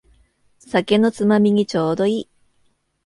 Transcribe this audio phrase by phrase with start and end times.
[0.65, 2.29] 酒のつまみにちょうどいい